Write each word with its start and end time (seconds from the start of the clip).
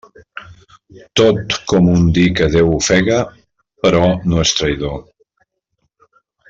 Tot 1.19 1.53
com 1.73 1.91
un 1.97 2.09
dir 2.19 2.25
que 2.39 2.49
Déu 2.57 2.73
ofega, 2.79 3.21
però 3.87 4.03
no 4.33 4.43
és 4.49 4.59
traïdor. 4.61 5.01